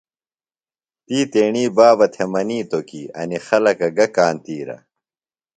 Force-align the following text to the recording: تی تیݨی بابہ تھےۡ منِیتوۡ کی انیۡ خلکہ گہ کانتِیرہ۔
تی 1.05 1.17
تیݨی 1.31 1.65
بابہ 1.75 2.05
تھےۡ 2.13 2.29
منِیتوۡ 2.31 2.85
کی 2.89 3.01
انیۡ 3.19 3.41
خلکہ 3.47 3.87
گہ 3.97 4.07
کانتِیرہ۔ 4.15 4.77